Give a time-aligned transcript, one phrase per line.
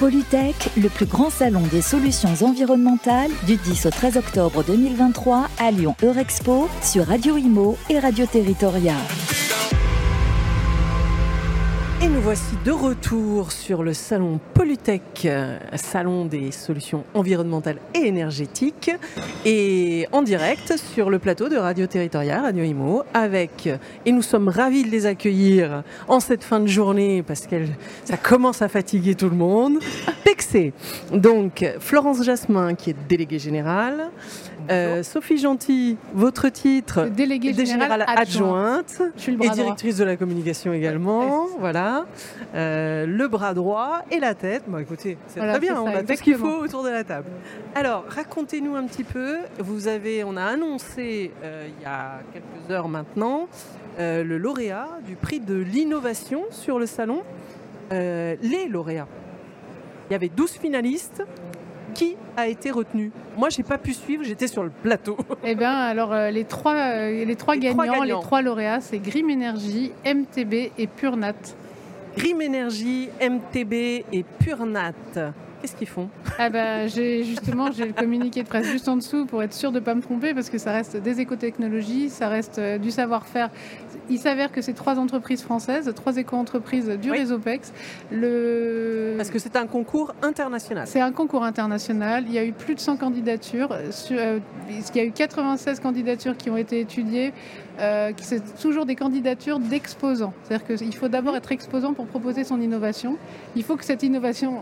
[0.00, 5.70] Polytech, le plus grand salon des solutions environnementales du 10 au 13 octobre 2023 à
[5.70, 8.94] Lyon Eurexpo sur Radio Imo et Radio Territoria.
[12.02, 15.28] Et nous voici de retour sur le salon Polytech,
[15.74, 18.90] salon des solutions environnementales et énergétiques,
[19.44, 23.68] et en direct sur le plateau de Radio Territorial, Radio Imo, avec,
[24.06, 27.56] et nous sommes ravis de les accueillir en cette fin de journée, parce que
[28.04, 29.78] ça commence à fatiguer tout le monde,
[30.24, 30.72] Pexé.
[31.12, 34.10] Donc, Florence Jasmin, qui est déléguée générale,
[34.70, 39.44] euh, Sophie Gentil, votre titre Déléguée générale, adjointe, adjointe.
[39.44, 41.46] et directrice de la communication également.
[41.58, 41.89] Voilà.
[42.54, 44.64] Euh, le bras droit et la tête.
[44.66, 47.04] Bon, écoutez, c'est Voilà, très bien, on a tout ce qu'il faut autour de la
[47.04, 47.28] table.
[47.74, 49.38] Alors, racontez-nous un petit peu.
[49.58, 53.48] Vous avez, on a annoncé euh, il y a quelques heures maintenant
[53.98, 57.22] euh, le lauréat du prix de l'innovation sur le salon.
[57.90, 59.08] Les lauréats.
[60.08, 61.22] Il y avait 12 finalistes.
[61.94, 63.10] Qui a été retenu?
[63.36, 65.16] Moi, j'ai pas pu suivre, j'étais sur le plateau.
[65.44, 68.18] Eh bien, alors euh, les trois, euh, les trois, Les gagnants, trois gagnants.
[68.18, 71.34] les trois lauréats, c'est Grim Energy, MTB et Purnat.
[72.16, 74.92] Grim Energy, MTB et Purnat.
[75.60, 76.08] Qu'est-ce qu'ils font?
[76.38, 79.72] Ah bah, j'ai justement j'ai le communiqué de presse juste en dessous pour être sûr
[79.72, 82.90] de ne pas me tromper parce que ça reste des écotechnologies, ça reste euh, du
[82.90, 83.50] savoir-faire.
[84.10, 87.18] Il s'avère que c'est trois entreprises françaises, trois éco-entreprises du Oui.
[87.18, 87.72] réseau PEX.
[88.10, 89.14] Le...
[89.16, 90.86] Parce que c'est un concours international.
[90.86, 92.24] C'est un concours international.
[92.26, 93.74] Il y a eu plus de 100 candidatures.
[93.90, 97.32] Sur- euh, il y a eu 96 candidatures qui ont été étudiées.
[97.80, 100.34] Euh, c'est toujours des candidatures d'exposants.
[100.42, 103.16] C'est-à-dire qu'il faut d'abord être exposant pour proposer son innovation.
[103.56, 104.58] Il faut que cette innovation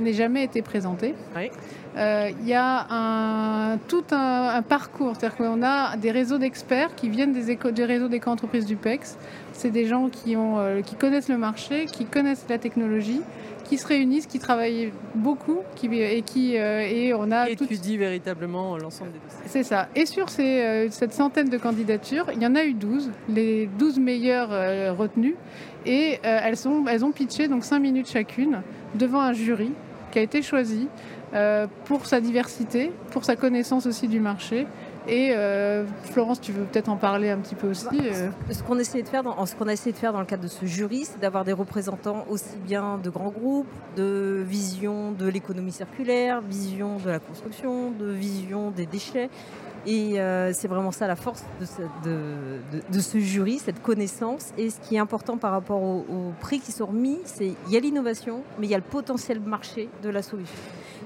[0.00, 1.14] n'ait jamais été présentée.
[1.36, 1.50] Oui.
[1.96, 5.14] Euh, Il y a un, tout un, un parcours.
[5.18, 9.16] C'est-à-dire qu'on a des réseaux d'experts qui viennent des, éco- des réseaux d'éco-entreprises du PEX.
[9.52, 13.22] C'est des gens qui, ont, euh, qui connaissent le marché, qui connaissent la technologie,
[13.64, 17.72] qui se réunissent, qui travaillent beaucoup qui, et qui euh, et on a Qui toute-
[17.72, 19.40] étudie véritablement l'ensemble des dossiers.
[19.46, 19.88] c'est ça.
[19.96, 23.66] Et sur ces, euh, cette centaine de candidatures, il y en a eu 12, les
[23.78, 24.50] 12 meilleures
[24.98, 25.34] retenues.
[25.86, 28.60] Et elles, sont, elles ont pitché donc 5 minutes chacune
[28.96, 29.70] devant un jury
[30.16, 30.88] qui a été choisi
[31.34, 34.66] euh, pour sa diversité, pour sa connaissance aussi du marché.
[35.08, 38.28] Et euh, Florence, tu veux peut-être en parler un petit peu aussi euh.
[38.50, 40.42] Ce qu'on essaie de faire, dans, ce qu'on a essayé de faire dans le cadre
[40.42, 45.28] de ce jury, c'est d'avoir des représentants aussi bien de grands groupes, de vision de
[45.28, 49.30] l'économie circulaire, vision de la construction, de vision des déchets.
[49.88, 53.80] Et euh, c'est vraiment ça la force de ce, de- de- de ce jury, cette
[53.80, 54.48] connaissance.
[54.58, 57.72] Et ce qui est important par rapport aux au prix qui sont remis, c'est il
[57.72, 60.56] y a l'innovation, mais il y a le potentiel marché de la solution.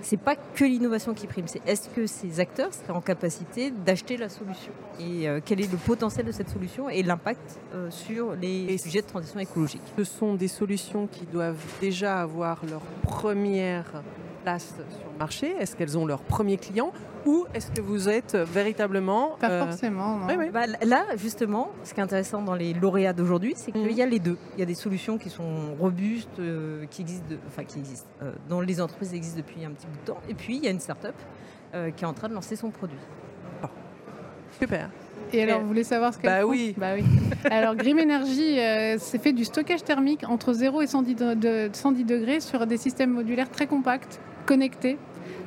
[0.03, 4.17] C'est pas que l'innovation qui prime, c'est est-ce que ces acteurs seraient en capacité d'acheter
[4.17, 8.35] la solution et euh, quel est le potentiel de cette solution et l'impact euh, sur
[8.35, 9.83] les Et sujets de transition écologique?
[9.97, 14.03] Ce sont des solutions qui doivent déjà avoir leur première
[14.43, 15.55] place sur le marché?
[15.59, 16.93] Est-ce qu'elles ont leur premier client
[17.27, 20.17] ou est-ce que vous êtes véritablement Pas euh, forcément.
[20.17, 20.27] non.
[20.29, 20.51] oui, oui.
[20.51, 23.91] Bah, là, justement, ce qui est intéressant dans les lauréats d'aujourd'hui, c'est qu'il Mhm.
[23.91, 24.39] y a les deux.
[24.57, 28.09] Il y a des solutions qui sont robustes, euh, qui existent, de- enfin qui existent,
[28.23, 30.21] euh, dont les entreprises existent depuis un petit bout de temps.
[30.31, 31.15] Et puis, il y a une start-up
[31.75, 32.97] euh, qui est en train de lancer son produit.
[34.59, 34.91] Super.
[35.33, 36.75] Et alors, vous voulez savoir ce qu'elles Bah font oui.
[36.77, 37.05] Bah oui.
[37.51, 41.71] Alors, Grim Energy, euh, c'est fait du stockage thermique entre 0 et 110, de- de-
[41.73, 44.99] 110 degrés sur des systèmes modulaires très compacts, connectés.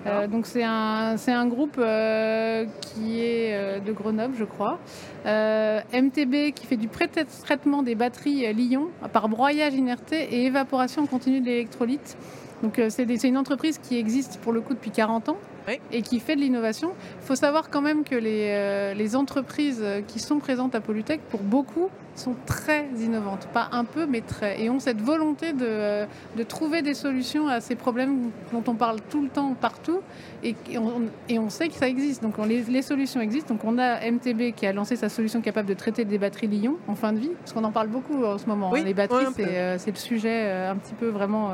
[0.06, 4.80] Euh, donc c'est un, c'est un groupe euh, qui est euh, de Grenoble, je crois.
[5.26, 11.46] MTB qui fait du pré-traitement des batteries Lyon par broyage inerté et évaporation continue de
[11.46, 12.18] l'électrolyte.
[12.64, 15.38] Donc euh, c'est une entreprise qui existe pour le coup depuis 40 ans
[15.68, 15.80] Oui.
[15.92, 16.94] et qui fait de l'innovation.
[17.22, 20.80] Il faut savoir quand même que les, euh, les entreprises euh, qui sont présentes à
[20.80, 23.48] Polytech, pour beaucoup, sont très innovantes.
[23.54, 24.62] Pas un peu, mais très.
[24.62, 26.06] Et ont cette volonté de,
[26.38, 30.00] de trouver des solutions à ces problèmes dont on parle tout le temps, partout.
[30.44, 32.22] Et, et on, et on sait que ça existe.
[32.24, 33.56] Donc on- les, les solutions existent.
[33.56, 36.78] Donc on a MTB qui a lancé sa solution capable de traiter des batteries Lyon
[36.88, 37.32] en fin de vie.
[37.40, 38.70] Parce qu'on en parle beaucoup en ce moment.
[38.72, 38.84] Oui, hein.
[38.86, 41.54] Les batteries, ouais, c'est le sujet un petit peu vraiment.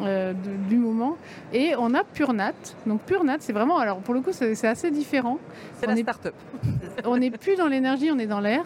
[0.00, 1.16] Euh, euh, de- du moment.
[1.52, 2.52] Et on a Purnat.
[2.86, 5.38] Donc Purnat, c'est vraiment, alors pour le coup, c'est assez différent.
[5.78, 6.34] C'est la start-up.
[7.04, 8.62] On n'est plus dans l'énergie, on est dans l'air.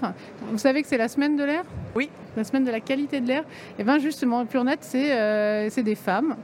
[0.50, 1.62] Vous savez que c'est la semaine de l'air
[1.94, 2.10] Oui.
[2.36, 3.44] La semaine de la qualité de l'air.
[3.78, 6.36] Et bien justement, Purnat, c'est euh, c'est des femmes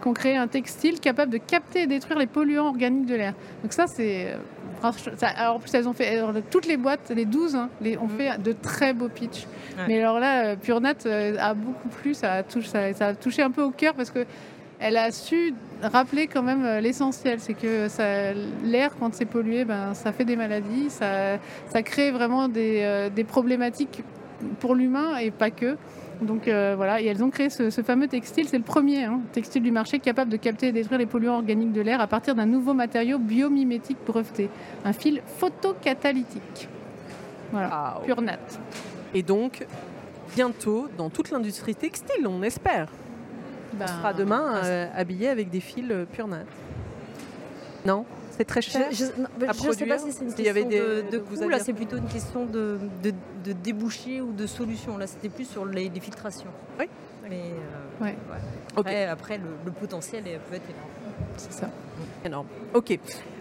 [0.00, 3.34] qui ont créé un textile capable de capter et détruire les polluants organiques de l'air.
[3.62, 4.36] Donc ça, c'est...
[4.90, 7.96] ça- alors en plus, elles ont fait alors, toutes les boîtes, les 12, hein, les,
[7.98, 8.16] ont Mhm.
[8.18, 9.46] fait de très beaux pitchs.
[9.78, 9.84] Ouais.
[9.88, 13.14] Mais alors là, euh, Purnat euh, a beaucoup plu, ça a, touché, ça, ça a
[13.14, 14.24] touché un peu au cœur parce que
[14.84, 17.86] elle a su rappeler quand même euh, l'essentiel, c'est que
[18.64, 21.38] l'air, quand c'est pollué, ben, ça fait des maladies, ça,
[21.68, 24.02] ça crée vraiment des, euh, des problématiques
[24.60, 25.76] pour l'humain et pas que.
[26.20, 29.20] Donc euh, voilà, et elles ont créé ce, ce fameux textile, c'est le premier hein,
[29.32, 32.36] textile du marché capable de capter et détruire les polluants organiques de l'air à partir
[32.36, 34.48] d'un nouveau matériau biomimétique breveté,
[34.84, 36.68] un fil photocatalytique.
[37.50, 38.04] Voilà, Waouh.
[38.04, 38.38] pure nat.
[39.14, 39.66] Et donc,
[40.36, 42.88] bientôt, dans toute l'industrie textile, on espère,
[43.72, 46.44] Ben, on sera demain euh, habillé avec des fils euh, pure nat.
[47.84, 48.04] Non?
[48.36, 49.04] C'est très cher je- je
[49.72, 51.58] sais pas si c'est une S'il y avait question des- de, de vous coût, là
[51.58, 53.12] c'est plutôt une question de, de,
[53.44, 54.96] de débouché ou de solution.
[54.98, 56.50] Là c'était plus sur les, les filtrations.
[56.78, 56.86] Oui.
[57.28, 58.16] Mais euh, Ouais.
[58.76, 60.90] Après, après, le, le potentiel peut être énorme.
[61.36, 61.68] c'est ça.
[62.24, 62.46] Énorme.
[62.74, 62.98] Ok.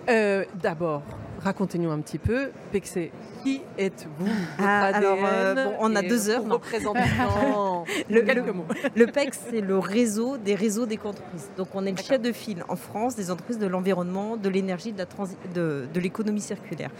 [0.09, 1.01] Euh, D'abord,
[1.43, 3.11] racontez-nous un petit peu, Pexé,
[3.43, 4.27] qui êtes-vous
[4.59, 6.59] Ah, alors, euh, bon, on a deux heures, non.
[8.09, 8.65] Le- le- mots.
[8.95, 11.49] Le PEC, c'est le réseau des réseaux d'éco-entreprises.
[11.57, 14.93] Donc, on est le chef de file en France des entreprises de l'environnement, de l'énergie,
[14.93, 16.91] de l'économie circulaire.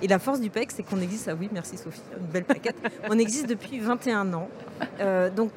[0.00, 1.28] Et la force du PEC, c'est qu'on existe.
[1.28, 2.76] Ah oui, merci Sophie, une belle plaquette.
[3.10, 4.48] on existe depuis 21 ans.
[5.00, 5.50] Euh, donc,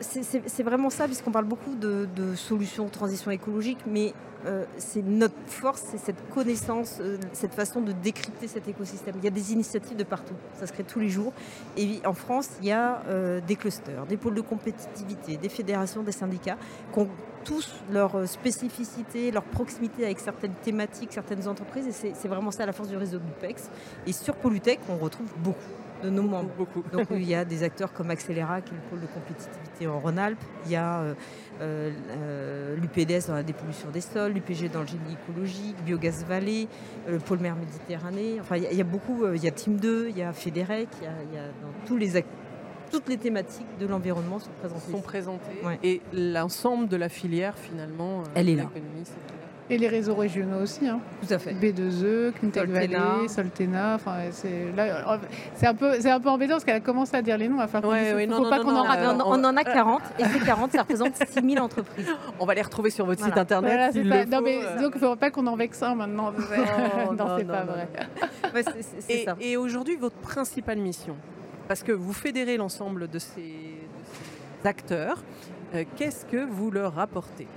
[0.00, 4.14] c'est- vraiment ça, puisqu'on parle beaucoup de, de solutions transition écologique, mais
[4.46, 9.14] euh, c'est notre force, c'est cette connaissance, euh, cette façon de décrypter cet écosystème.
[9.18, 11.32] Il y a des initiatives de partout, ça se crée tous les jours.
[11.76, 16.02] Et en France, il y a euh, des clusters, des pôles de compétitivité, des fédérations,
[16.02, 16.58] des syndicats
[16.92, 17.08] qui ont
[17.44, 21.86] tous leur spécificité, leur proximité avec certaines thématiques, certaines entreprises.
[22.04, 23.70] Et c'est vraiment ça la force du réseau GUPEX.
[24.06, 25.60] Et sur Polytech, on retrouve beaucoup
[26.02, 26.50] de nos membres.
[26.56, 26.82] Beaucoup.
[26.92, 29.98] Donc il y a des acteurs comme Accélera, qui est le pôle de compétitivité en
[29.98, 30.38] Rhône-Alpes.
[30.66, 31.14] Il y a euh,
[31.60, 36.68] euh, l'UPDS dans la dépollution des sols, l'UPG dans le génie écologique, Biogaz Vallée,
[37.08, 38.38] euh, le pôle mer Méditerranée.
[38.40, 39.24] Enfin, il y a- il y, a beaucoup.
[39.24, 41.38] euh, Il y a Team 2, il y a Fédérec, il y a, il y
[41.38, 42.24] a dans tous les
[42.90, 44.92] toutes les thématiques de l'environnement sont présentées.
[44.92, 45.76] sont présentés Ouais.
[45.82, 48.70] et l'ensemble de la filière finalement Elle est là.
[49.68, 50.86] Et les réseaux régionaux aussi.
[50.86, 51.00] Hein.
[51.26, 51.52] Tout à fait.
[51.52, 52.80] B2E, Cleantech Soltena.
[52.80, 53.94] Valley, Soltena.
[53.96, 55.18] Enfin, c'est là,
[55.54, 57.56] c'est un peu, c'est un peu embêtant parce qu'elle a commencé à dire les noms.
[57.60, 59.16] Il Ouais, ouais, faut non, pas qu'on en rate.
[59.24, 62.06] on, en a 40 et ces 40, ça représente 6000 entreprises.
[62.38, 63.92] On va les retrouver sur votre site internet.
[63.92, 64.82] Voilà, Non, faut, mais euh.
[64.82, 66.30] donc il ne faudrait pas qu'on en vexe un maintenant.
[67.08, 67.88] non, non, c'est pas non, vrai.
[68.54, 68.62] Ouais,
[69.08, 69.36] Et, ça.
[69.40, 71.16] et aujourd'hui, votre principale mission,
[71.66, 75.24] parce que vous fédérez l'ensemble de ces, de ces acteurs,
[75.74, 77.48] euh, qu'est-ce que vous leur apportez?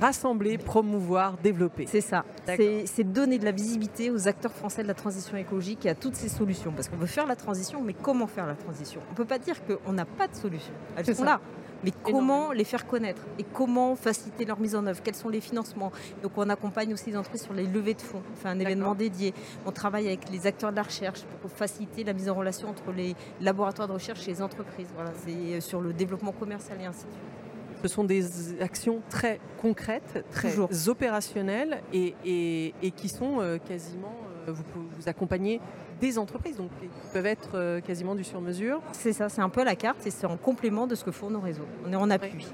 [0.00, 1.86] Rassembler, promouvoir, développer.
[1.86, 2.24] C'est ça.
[2.46, 6.16] C'est donner de la visibilité aux acteurs français de la transition écologique et à toutes
[6.16, 6.72] ces solutions.
[6.72, 9.00] Parce qu'on veut faire la transition, mais comment faire la transition?
[9.08, 10.72] On ne peut pas dire qu'on n'a pas de solution.
[10.96, 11.24] Elles sont ça.
[11.24, 11.40] là.
[11.82, 13.20] Mais comment les faire connaître?
[13.38, 15.02] Et comment faciliter leur mise en œuvre?
[15.02, 15.92] Quels sont les financements?
[16.22, 18.22] Donc on accompagne aussi les entreprises sur les levées de fonds.
[18.32, 19.34] On fait un événement dédié.
[19.66, 22.90] On travaille avec les acteurs de la recherche pour faciliter la mise en relation entre
[22.90, 24.88] les laboratoires de recherche et les entreprises.
[24.94, 27.43] Voilà, c'est euh, sur le développement commercial et ainsi de suite.
[27.84, 30.70] Ce sont des actions très concrètes, très Toujours.
[30.88, 34.14] opérationnelles et, et- et qui sont euh, quasiment,
[34.48, 35.60] euh, vous, pouvez- vous accompagnez
[36.00, 38.80] des entreprises, donc qui peuvent être euh, quasiment du sur-mesure.
[38.92, 41.28] C'est ça, c'est un peu la carte et c'est en complément de ce que font
[41.28, 41.66] nos réseaux.
[41.86, 42.46] On est en appui.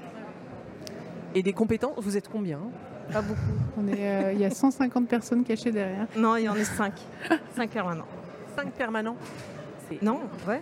[1.33, 2.59] Et des compétences, vous êtes combien?
[3.13, 3.39] Pas beaucoup.
[3.81, 6.07] On est, euh, Il y a 150 personnes cachées derrière.
[6.17, 6.91] Non, il y en a 5.
[7.55, 8.03] 5 permanents.
[8.57, 9.50] Cinq permanents C'est
[10.01, 10.61] Non, ouais.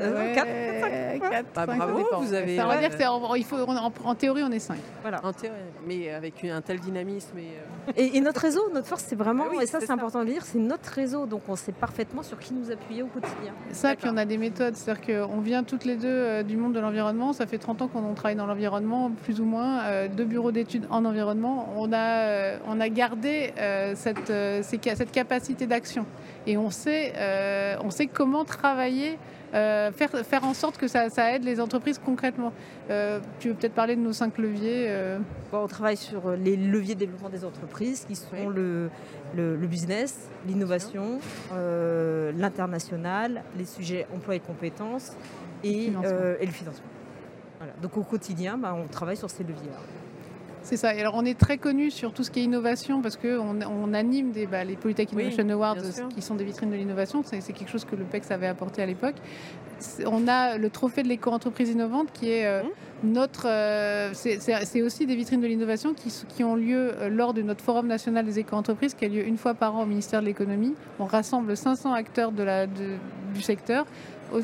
[0.00, 2.88] Euh, Ouais, quatre, quatre, Bah, bravo, vous avez- Ça, on va ouais.
[2.88, 4.76] dire que en, il faut, en, en théorie, on est 5.
[5.02, 5.20] Voilà.
[5.24, 5.52] Intérêt,
[5.86, 7.36] mais avec un tel dynamisme.
[7.38, 9.90] Et, euh, Et, et notre réseau, notre force, c'est vraiment, Ah oui, et ça c'est
[9.90, 11.26] important de le dire, c'est notre réseau.
[11.26, 13.52] Donc on sait parfaitement sur qui nous appuyer au quotidien.
[13.72, 14.74] Ça, puis on a des méthodes.
[14.76, 17.32] C'est-à-dire qu'on vient toutes les deux euh, du monde de l'environnement.
[17.32, 19.80] Ça fait 30 ans qu'on travaille dans l'environnement, plus ou moins.
[19.84, 21.72] euh, deux bureaux d'études en environnement.
[21.76, 26.06] On a, euh, on a gardé euh, cette, euh, cette capacité d'action.
[26.46, 29.18] Et on sait, euh, on sait comment travailler.
[29.54, 32.52] euh, faire, faire en sorte que ça, ça aide les entreprises concrètement.
[32.90, 34.88] Euh, tu veux peut-être parler de nos cinq leviers
[35.52, 38.52] Bon, on travaille sur les leviers de développement des entreprises qui sont Oui.
[38.54, 38.90] le,
[39.36, 41.20] le- le business, l'innovation,
[42.36, 45.12] l'international, les sujets emploi et compétences
[45.64, 46.86] et, et le financement.
[47.58, 47.72] Voilà.
[47.80, 49.78] Donc au quotidien, bah, on travaille sur ces leviers-là.
[50.66, 50.94] C'est ça.
[50.96, 53.94] Et alors, on est très connu sur tout ce qui est innovation parce qu'on on
[53.94, 55.76] anime des, bah, les Polytech Oui, Innovation Awards,
[56.12, 57.22] qui sont des vitrines de l'innovation.
[57.24, 59.14] C'est c'est quelque chose que le PEX avait apporté à l'époque.
[59.78, 63.12] C'est- On a le trophée de l'éco-entreprise innovante qui est euh, Mmh.
[63.12, 63.46] notre.
[63.46, 67.86] euh, c'est- aussi des vitrines de l'innovation qui, ont lieu euh, lors de notre Forum
[67.86, 70.74] national des éco-entreprises qui a lieu une fois par an au ministère de l'économie.
[70.98, 72.96] On rassemble 500 acteurs de la, de-
[73.34, 73.86] du secteur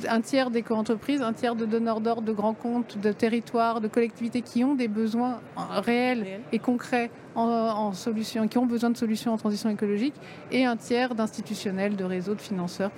[0.09, 4.43] un tiers d'éco-entreprises, un tiers de donneurs d'ordre, de grands comptes, de territoires, de collectivités
[4.43, 6.41] qui ont des besoins réels Réel.
[6.53, 10.15] et concrets en, en solutions, qui ont besoin de solutions en transition écologique,
[10.51, 12.91] et un tiers d'institutionnels, de réseaux, de financeurs.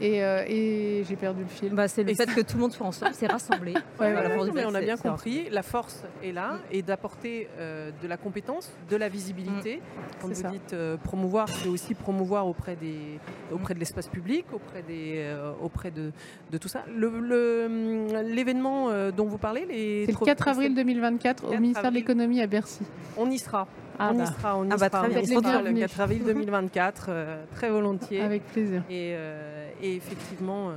[0.00, 1.70] Et, euh, et j'ai perdu le fil.
[1.74, 3.72] Bah, c'est le Et fait que tout le monde soit ensemble, c'est rassemblé.
[3.98, 6.82] Ouais, Voilà, ouais, pour mais dire on a bien compris, la force est là et
[6.82, 9.80] d'apporter euh, de la compétence, de la visibilité.
[10.20, 10.48] Quand C'est vous ça.
[10.50, 13.18] dites euh, promouvoir, c'est aussi promouvoir auprès, des,
[13.52, 16.12] auprès de l'espace public, auprès, des, euh, auprès de,
[16.52, 16.84] de tout ça.
[16.94, 21.44] Le- le, hum, L'événement euh, dont vous parlez, les C'est le trop- 4 avril 2024
[21.44, 22.84] au 4 ministère de l'économie à Bercy.
[23.16, 23.66] on y sera.
[24.00, 25.00] Ah on y bah, sera, on y Ah bah, sera.
[25.00, 25.18] très bien.
[25.22, 25.80] On sera le bienvenus.
[25.80, 28.20] 4 avril 2024, euh, très volontiers.
[28.20, 28.82] avec plaisir.
[28.88, 30.74] et, euh, et effectivement euh,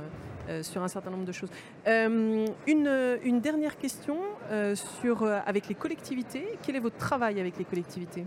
[0.48, 1.50] euh, sur un certain nombre de choses.
[1.86, 4.16] Euh, une, une dernière question
[4.50, 6.58] euh, sur, euh, avec les collectivités.
[6.62, 8.26] Quel est votre travail avec les collectivités?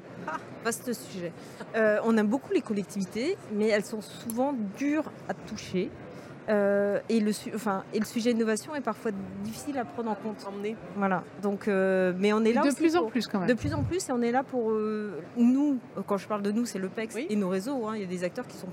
[0.64, 1.32] Vaste sujet.
[1.76, 5.90] Euh, on aime beaucoup les collectivités, mais elles sont souvent dures à toucher.
[6.48, 9.10] Euh, et, le su- enfin, et le sujet innovation est parfois
[9.44, 10.46] difficile à prendre en compte.
[10.48, 11.24] Emmener Voilà.
[11.42, 13.48] Donc, euh, mais on est là de plus en plus quand même.
[13.48, 15.80] De plus en plus, et on est là pour euh, nous.
[16.06, 17.26] Quand je parle de nous, c'est le PEX Oui.
[17.32, 17.88] et nos réseaux.
[17.88, 17.94] hein.
[17.96, 18.68] Il y a des acteurs qui sont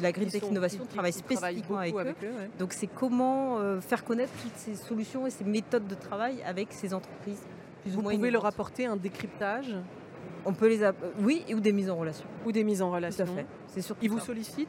[0.00, 1.98] la Green qui Tech Innovation travaille spécifiquement avec eux.
[1.98, 2.50] avec eux, ouais.
[2.58, 6.68] Donc c'est comment euh, faire connaître toutes ces solutions et ces méthodes de travail avec
[6.72, 7.42] ces entreprises.
[7.82, 9.74] Plus Vous ou moins pouvez leur apporter un décryptage
[10.44, 12.24] On peut les euh, oui ou des mises en relation.
[12.46, 13.26] ou des mises en Tout à relation.
[13.26, 13.46] fait.
[13.68, 14.68] C'est surtout Ils vous sollicitent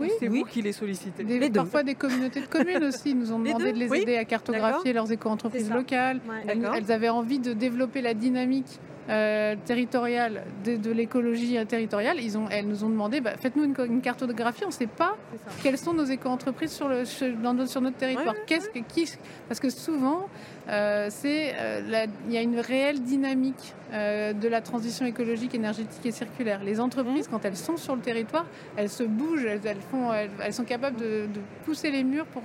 [0.00, 0.08] Oui.
[0.08, 0.40] ou c'est Oui.
[0.40, 1.60] vous qui les sollicitez Des- Les deux.
[1.60, 4.00] parfois des communautés de communes aussi nous ont demandé de les oui.
[4.02, 6.20] aider à cartographier leurs éco-entreprises locales.
[6.28, 6.56] Ouais.
[6.76, 12.18] Elles avaient envie de développer la dynamique euh, territoriale de, de l'écologie territoriale.
[12.20, 14.64] Ils ont, elles nous ont demandé, bah, faites-nous une, cartographie.
[14.64, 15.16] On ne sait pas
[15.62, 18.26] quelles sont nos éco-entreprises sur, le, che- dans notre- sur notre territoire.
[18.34, 19.10] Ouais, ouais, Qu'est-ce que, qui,
[19.48, 20.28] parce que souvent,
[20.68, 26.06] euh, c'est, euh, il y a une réelle dynamique euh, de la transition écologique, énergétique
[26.06, 26.60] et circulaire.
[26.64, 30.30] Les entreprises, quand elles sont sur le territoire, elles se bougent, elles, elles font, elles,
[30.42, 32.44] elles sont capables de, de pousser les murs pour,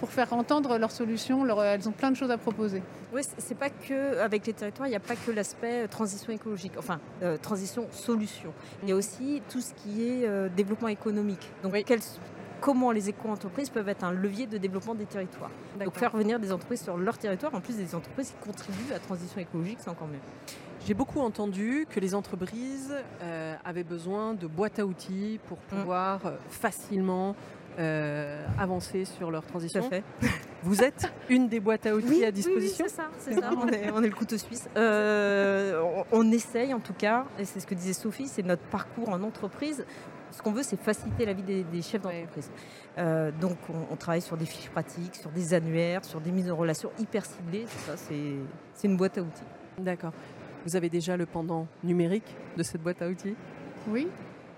[0.00, 1.46] pour faire entendre leurs solutions.
[1.62, 2.82] Elles ont plein de choses à proposer.
[3.12, 6.32] Oui, c'est- pas que avec les territoires, il n'y a pas que l'aspect euh, transition
[6.32, 8.52] écologique, enfin euh, transition solution.
[8.82, 11.48] Il y a aussi tout ce qui est euh, développement économique.
[11.62, 11.84] Donc Oui.
[11.84, 12.00] quels-
[12.60, 15.50] comment les éco-entreprises peuvent être un levier de développement des territoires.
[15.78, 18.94] Donc faire venir des entreprises sur leur territoire, en plus des entreprises qui contribuent à
[18.94, 20.18] la transition écologique, c'est encore mieux.
[20.86, 25.76] J'ai beaucoup entendu que les entreprises euh, avaient besoin de boîtes à outils pour Mm.
[25.76, 26.20] pouvoir
[26.50, 27.36] facilement
[27.78, 29.82] euh, avancer sur leur Tout à transition.
[29.90, 30.02] fait.
[30.62, 33.50] Vous êtes une des boîtes à outils à disposition c'est ça, c'est ça.
[33.56, 34.68] On est, on est le couteau suisse.
[34.76, 35.80] Euh,
[36.12, 39.08] on, on essaye en tout cas, et c'est ce que disait Sophie, c'est notre parcours
[39.10, 39.84] en entreprise.
[40.30, 42.50] Ce qu'on veut, c'est faciliter la vie des, des chefs d'entreprise.
[42.98, 46.50] Euh, donc, on, on travaille sur des fiches pratiques, sur des annuaires, sur des mises
[46.50, 47.66] en relation hyper ciblées.
[47.86, 48.34] Ça, c'est
[48.72, 49.42] c'est une boîte à outils.
[49.78, 50.12] D'accord.
[50.66, 53.36] Vous avez déjà le pendant numérique de cette boîte à outils?
[53.88, 54.08] Oui.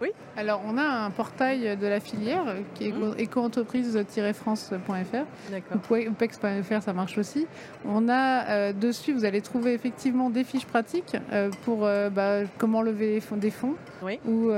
[0.02, 0.10] Oui.
[0.36, 3.14] Alors, on a un portail de la filière qui est Mhm.
[3.18, 5.24] éco-entreprise-france.fr.
[5.50, 5.78] D'accord.
[5.90, 7.46] Ou pex.fr, ça marche aussi.
[7.86, 12.40] On a euh, dessus, vous allez trouver effectivement des fiches pratiques euh, pour euh, bah,
[12.58, 14.18] comment lever des fonds Oui.
[14.26, 14.50] ou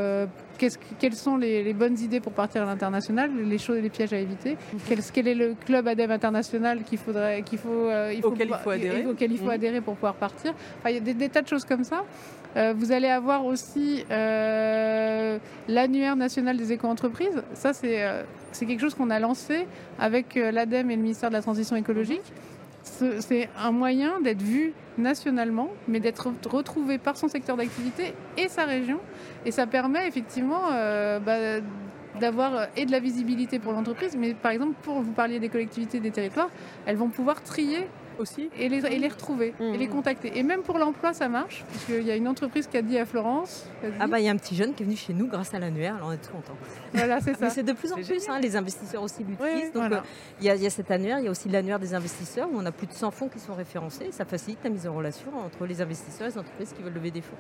[0.98, 4.18] quelles sont les, les bonnes idées pour partir à l'international, les choses, les pièges à
[4.18, 4.56] éviter.
[4.88, 8.48] Quel, quel est le club ADEME international qu'il faudrait, qu'il faut, euh, il faut Auquel
[8.48, 9.06] il faut adhérer.
[9.06, 9.50] auquel il faut Mhm.
[9.50, 10.52] adhérer pour pouvoir partir.
[10.78, 12.04] Enfin, il y a des, des tas de choses comme ça.
[12.56, 15.38] Euh, vous allez avoir aussi euh,
[15.68, 17.42] l'annuaire national des éco-entreprises.
[17.54, 18.22] Ça, c'est euh,
[18.58, 19.66] quelque chose qu'on a lancé
[19.98, 22.22] avec l'ADEME et le ministère de la Transition écologique.
[23.20, 28.64] C'est un moyen d'être vu nationalement, mais d'être retrouvé par son secteur d'activité et sa
[28.64, 28.98] région.
[29.44, 31.64] Et ça permet effectivement euh, bah,
[32.18, 35.48] d'avoir euh, et de la visibilité pour l'entreprise, mais par exemple, pour vous parliez des
[35.48, 36.50] collectivités, des territoires,
[36.86, 37.86] elles vont pouvoir trier
[38.18, 40.32] Aussi et les, et les retrouver et les contacter.
[40.36, 43.06] Et même pour l'emploi, ça marche, puisqu'il y a une entreprise qui a dit à
[43.06, 43.66] Florence.
[44.00, 45.58] Ah bah il y a un petit jeune qui est venu chez nous grâce à
[45.58, 46.54] l'annuaire, alors on est tout content.
[46.92, 47.46] voilà, c'est ça.
[47.46, 49.38] Mais c'est de plus en plus, hein, les investisseurs aussi l'utilisent.
[49.54, 49.98] Oui, Donc voilà.
[49.98, 50.00] euh,
[50.40, 52.48] il y, a- il y a cet annuaire, il y a aussi l'annuaire des investisseurs
[52.52, 54.08] où on a plus de 100 fonds qui sont référencés.
[54.10, 57.10] Ça facilite la mise en relation entre les investisseurs et les entreprises qui veulent lever
[57.12, 57.36] des fonds.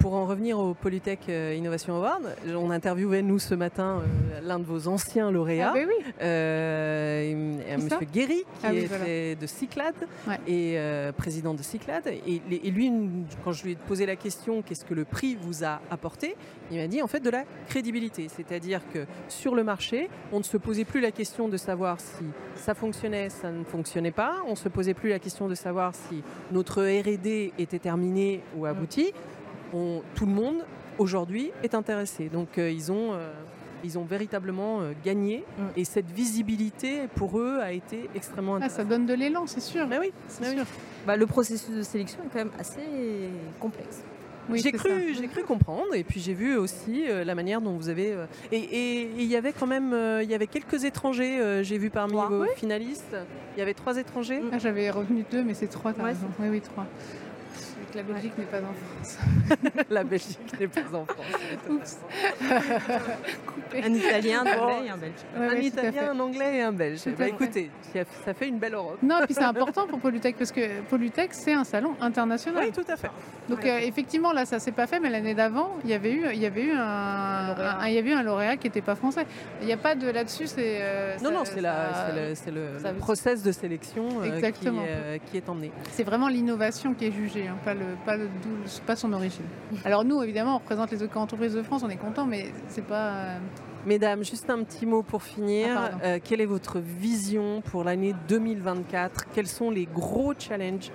[0.00, 2.22] Pour en revenir au Polytech euh, Innovation Award,
[2.56, 6.04] on interviewait nous ce matin euh, l'un de vos anciens lauréats, Ah, ben oui.
[6.22, 9.94] euh, Monsieur Guéry, qui Ah oui, était de Cyclade
[10.26, 10.38] Ouais.
[10.46, 12.06] et euh, président de Cyclade.
[12.26, 12.40] Et,
[12.70, 12.90] lui,
[13.44, 16.34] quand je lui ai posé la question, qu'est-ce que le prix vous a apporté
[16.70, 20.44] Il m'a dit en fait de la crédibilité, c'est-à-dire que sur le marché, on ne
[20.44, 22.24] se posait plus la question de savoir si
[22.56, 24.36] ça fonctionnait, ça ne fonctionnait pas.
[24.46, 29.12] On se posait plus la question de savoir si notre R&D était terminé ou abouti.
[29.72, 30.64] On- tout le monde
[30.98, 32.28] aujourd'hui est intéressé.
[32.28, 33.30] Donc euh, ils ont euh,
[33.82, 35.62] ils ont véritablement euh, gagné Mm.
[35.78, 38.76] et cette visibilité pour eux a été extrêmement Ah, intéressante.
[38.78, 39.86] ça donne de l'élan, c'est sûr.
[39.86, 40.64] Mais oui, C'est sûr.
[41.06, 42.82] Bah, le processus de sélection est quand même assez
[43.58, 44.02] complexe.
[44.50, 47.72] Oui, j'ai cru, j'ai cru comprendre, et puis j'ai vu aussi euh, la manière dont
[47.76, 48.12] vous avez.
[48.12, 51.38] euh, et et- et il y avait quand même, euh, il y avait quelques étrangers.
[51.40, 52.28] euh, j'ai vu parmi Trois.
[52.28, 53.14] vos finalistes,
[53.56, 54.42] il y avait trois étrangers.
[54.52, 56.26] Ah, J'avais revenu deux, mais c'est trois, Ouais, raison.
[56.40, 56.84] Oui, oui, trois.
[57.94, 59.18] La Belgique n'est pas en France.
[59.90, 61.26] la Belgique n'est pas en France.
[61.68, 61.98] Oups.
[63.82, 65.12] Un Italien, un Anglais et un Belge.
[65.38, 65.64] Ouais, un ouais.
[65.64, 67.00] Italien, un Anglais et un Belge.
[67.18, 67.70] Bah, écoutez,
[68.24, 68.98] ça fait une belle Europe.
[69.02, 72.64] Non, et puis c'est important pour Polytech parce que Polytech, c'est un salon international.
[72.66, 73.10] Oui, tout à fait.
[73.48, 76.24] Donc euh, effectivement, là, ça s'est pas fait, mais l'année d'avant, il y avait eu,
[76.32, 78.94] il y avait eu un, un- il y avait eu un lauréat qui n'était pas
[78.94, 79.26] français.
[79.60, 80.78] Il n'y a pas de là-dessus, c'est.
[80.80, 84.68] euh, Non, ça- non, c'est la- ça- c'est le, le- process de sélection euh, qui,
[84.68, 85.72] euh, est emmené.
[85.90, 88.28] C'est vraiment l'innovation qui est jugée, hein, pas, le, pas, le,
[88.86, 89.44] pas son origine.
[89.84, 93.10] Alors nous, évidemment, on représente les entreprises de France, on est content, mais c'est pas.
[93.10, 93.38] euh,
[93.86, 95.68] Mesdames, juste un petit mot pour finir.
[95.74, 95.90] Ah.
[96.04, 100.90] Euh, quelle est votre vision pour l'année 2024 Quels sont les gros challenges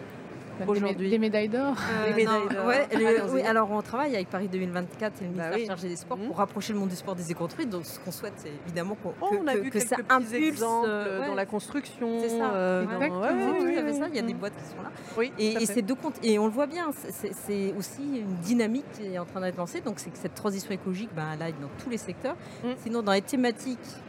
[0.68, 1.10] Aujourd'hui.
[1.10, 1.76] des médailles d'or.
[1.76, 2.66] Euh, Les médailles d'or.
[2.66, 3.32] ouais, le- Allons-y.
[3.36, 5.66] oui, alors on travaille avec Paris 2024 et le Bah ministère oui.
[5.68, 6.28] chargé des Sports Mhm.
[6.28, 7.70] pour rapprocher le monde du sport des éco-entreprises.
[7.70, 9.98] Donc ce qu'on souhaite, c'est évidemment qu'on, Oh, que, on a que- vu que ça
[10.10, 12.20] impulse exemples euh, dans la construction.
[12.22, 12.52] C'est ça.
[12.54, 13.22] euh, dans- Exactement.
[13.22, 14.00] ouais, Oui, ouais, oui, ouais, il y avait ouais.
[14.00, 14.38] ça, il y a des Mm.
[14.38, 14.92] boîtes qui sont là.
[15.18, 15.74] Oui, Et, tout à et fait.
[15.74, 19.06] ces deux comptes, et on le voit bien, c'est- c'est c'est aussi une dynamique qui
[19.14, 19.82] est en train d'être lancée.
[19.82, 22.36] Donc c'est que cette transition écologique, ben, elle aille dans tous les secteurs.
[22.64, 22.68] Mm.
[22.84, 24.05] Sinon, dans les thématiques euh,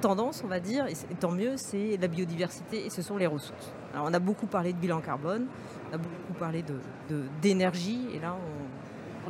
[0.00, 3.72] tendance, on va dire, et, tant mieux, c'est la biodiversité et ce sont les ressources.
[3.94, 5.46] Alors on a beaucoup parlé de bilan carbone,
[5.90, 6.78] on a beaucoup parlé de-
[7.10, 8.62] de- d'énergie, et là on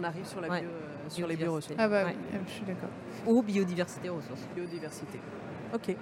[0.01, 0.61] On arrive sur, la Ouais.
[0.63, 1.79] bio- euh, sur les bioressources.
[1.79, 2.17] Ah bah Ouais.
[2.33, 2.89] oui, je suis d'accord.
[3.27, 4.41] aux biodiversité ressources.
[4.57, 5.21] Biodiversité.
[5.75, 5.95] Ok.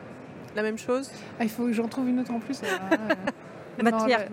[0.55, 1.11] La même chose?
[1.39, 2.61] Ah, il faut que j'en trouve une autre en plus.
[3.83, 4.27] Matières,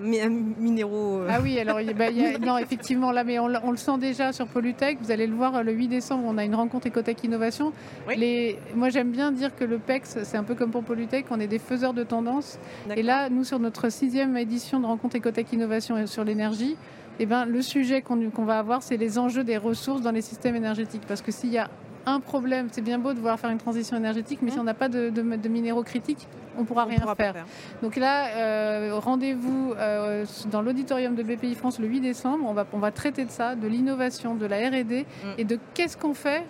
[0.60, 1.20] minéraux.
[1.22, 3.72] euh, Ah oui, alors bah, il y a- non, effectivement, là, mais on, le- on
[3.72, 4.98] le sent déjà sur Polytech.
[5.02, 7.72] Vous allez le voir le 8 décembre, on a une rencontre Ecotech Innovation.
[8.08, 8.16] Oui.
[8.18, 11.40] Les, moi, j'aime bien dire que le PEX, c'est un peu comme pour Polytech, on
[11.40, 12.60] est des faiseurs de tendances.
[12.96, 16.76] Et là, nous, sur notre sixième édition de rencontre Ecotech Innovation sur l'énergie,
[17.20, 20.22] eh ben, le sujet qu'on qu'on va avoir, c'est les enjeux des ressources dans les
[20.22, 21.02] systèmes énergétiques.
[21.08, 21.68] Parce que s'il y a
[22.08, 24.62] un problème, c'est bien beau de vouloir faire une transition énergétique, mais si Mhm.
[24.62, 27.46] on n'a pas de, de- de minéraux critiques, on ne pourra On rien pourra faire.
[27.84, 32.46] Donc là, euh, rendez-vous euh, dans l'auditorium de BPI France le 8 décembre.
[32.48, 35.06] On va, on va traiter de ça, de l'innovation, de la R&D
[35.38, 36.44] et de qu'est-ce qu'on fait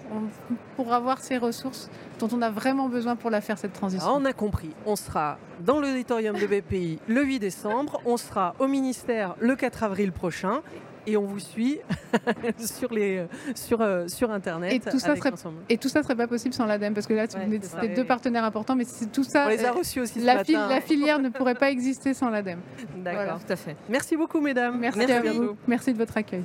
[0.77, 4.07] pour avoir ces ressources dont on a vraiment besoin pour la faire cette transition.
[4.09, 4.69] Ah, on a compris.
[4.85, 7.99] On sera dans l'auditorium de BPI le 8 décembre.
[8.05, 10.61] On sera au ministère le 4 avril prochain.
[11.09, 11.79] Et on vous suit
[12.59, 14.73] sur, les, sur, euh, sur Internet.
[14.73, 15.33] Et tout ça avec serait-.
[15.69, 18.43] Et tout ça serait pas possible sans l'ADEME, parce que là, Ouais, c'est deux partenaires
[18.43, 19.45] importants, mais c'est tout ça.
[19.45, 20.69] On les a euh, reçus aussi ce la, fil- matin.
[20.75, 22.59] la filière ne pourrait pas exister sans l'ADEME.
[22.97, 23.21] D'accord.
[23.23, 23.39] Voilà.
[23.45, 23.75] Tout à fait.
[23.89, 24.77] Merci beaucoup, mesdames.
[24.79, 25.41] Merci, À bientôt.
[25.43, 25.57] vous.
[25.67, 26.43] Merci de votre accueil.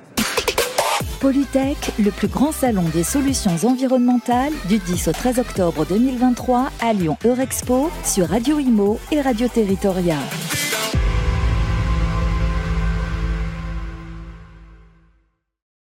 [1.21, 6.92] Polytech, le plus grand salon des solutions environnementales du 10 au 13 octobre 2023 à
[6.92, 10.16] Lyon Eurexpo sur Radio Imo et Radio Territoria.